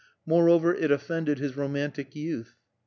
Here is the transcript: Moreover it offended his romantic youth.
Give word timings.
Moreover 0.25 0.73
it 0.73 0.89
offended 0.89 1.37
his 1.37 1.55
romantic 1.55 2.15
youth. 2.15 2.55